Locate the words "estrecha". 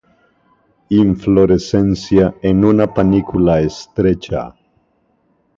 3.61-4.55